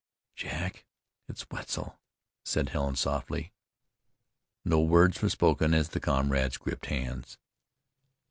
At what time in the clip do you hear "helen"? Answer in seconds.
2.69-2.95